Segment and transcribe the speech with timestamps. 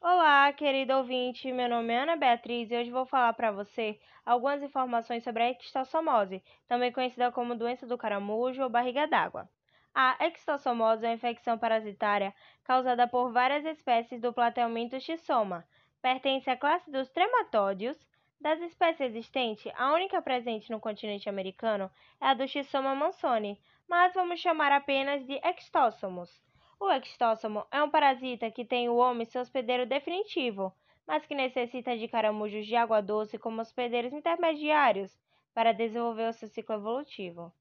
[0.00, 1.50] Olá, querido ouvinte.
[1.50, 5.50] Meu nome é Ana Beatriz e hoje vou falar para você algumas informações sobre a
[5.50, 9.50] ectossomose, também conhecida como doença do caramujo ou barriga d'água.
[9.92, 12.32] A ectossomose é uma infecção parasitária
[12.62, 15.66] causada por várias espécies do Platelminto xissoma.
[16.00, 17.98] Pertence à classe dos trematódeos.
[18.40, 21.90] Das espécies existentes, a única presente no continente americano
[22.20, 26.47] é a do xissoma mansoni, mas vamos chamar apenas de ectossomos.
[26.80, 30.72] O extóstomo é um parasita que tem o homem seu hospedeiro definitivo,
[31.06, 35.18] mas que necessita de caramujos de água doce como hospedeiros intermediários
[35.52, 37.52] para desenvolver o seu ciclo evolutivo.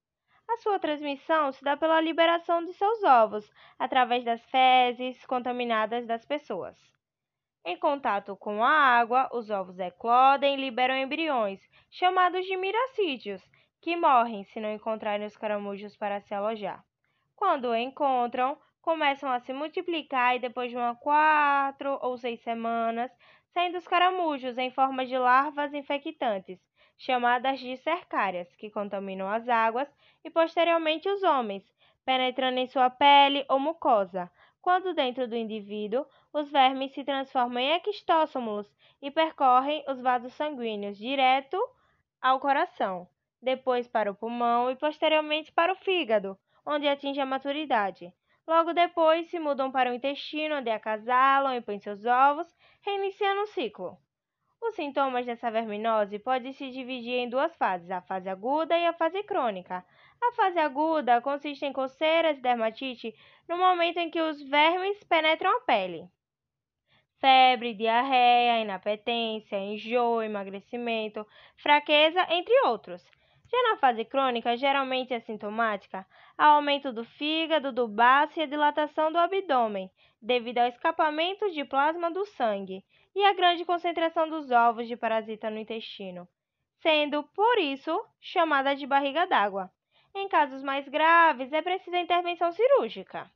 [0.48, 6.24] A sua transmissão se dá pela liberação de seus ovos através das fezes contaminadas das
[6.24, 6.78] pessoas.
[7.66, 13.42] Em contato com a água, os ovos eclodem e liberam embriões, chamados de miracídios,
[13.82, 16.86] que morrem se não encontrarem os caramujos para se alojar.
[17.36, 23.12] Quando encontram, começam a se multiplicar e depois de umas quatro ou seis semanas,
[23.54, 26.58] saem dos caramujos em forma de larvas infectantes,
[26.98, 29.94] chamadas de cercárias, que contaminam as águas
[30.24, 31.70] e posteriormente os homens,
[32.06, 34.32] penetrando em sua pele ou mucosa.
[34.62, 40.98] Quando dentro do indivíduo, os vermes se transformam em equistósomos e percorrem os vasos sanguíneos
[40.98, 41.62] direto
[42.22, 43.06] ao coração,
[43.42, 48.14] depois para o pulmão e posteriormente para o fígado, onde atinge a maturidade.
[48.48, 52.48] Logo depois, se mudam para o intestino, onde acasalam e põem seus ovos,
[52.82, 53.98] reiniciando o ciclo.
[54.62, 58.94] Os sintomas dessa verminose podem se dividir em duas fases, a fase aguda e a
[58.94, 59.86] fase crônica.
[60.22, 63.14] A fase aguda consiste em coceiras e dermatite
[63.50, 66.10] no momento em que os vermes penetram a pele.
[67.20, 71.28] Febre, diarreia, inapetência, enjoo, emagrecimento,
[71.58, 73.04] fraqueza, entre outros.
[73.50, 76.06] Já na fase crônica, geralmente é sintomática
[76.38, 79.90] ao aumento do fígado, do baço e a dilatação do abdômen,
[80.22, 82.84] devido ao escapamento de plasma do sangue
[83.16, 86.28] e à grande concentração dos ovos de parasita no intestino,
[86.82, 89.72] sendo, por isso, chamada de barriga d'água.
[90.14, 93.32] Em casos mais graves, é precisa intervenção cirúrgica.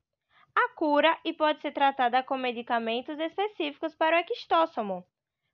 [0.53, 5.05] A cura e pode ser tratada com medicamentos específicos para o equistóstomo,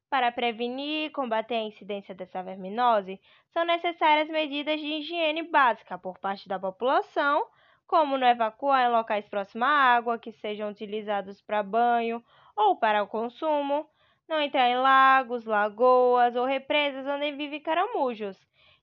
[0.09, 3.19] para prevenir e combater a incidência dessa verminose,
[3.51, 7.45] são necessárias medidas de higiene básica por parte da população,
[7.85, 12.23] como não evacuar em locais próximos à água que sejam utilizados para banho
[12.55, 13.89] ou para o consumo,
[14.27, 18.37] não entrar em lagos, lagoas ou represas onde vivem caramujos,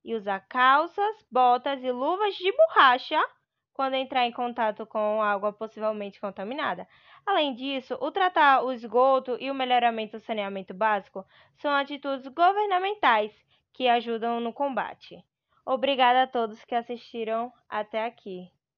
[0.04, 3.20] e usar calças, botas e luvas de borracha
[3.74, 6.88] quando entrar em contato com água possivelmente contaminada.
[7.26, 11.26] Além disso, o tratar o esgoto e o melhoramento do saneamento básico
[11.56, 13.32] são atitudes governamentais
[13.72, 15.22] que ajudam no combate.
[15.66, 18.50] Obrigada a todos que assistiram até aqui.